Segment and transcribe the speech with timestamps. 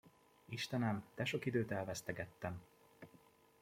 [0.49, 2.61] Istenem, de sok időt elvesztegettem!